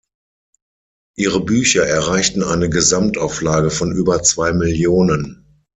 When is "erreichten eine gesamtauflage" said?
1.85-3.69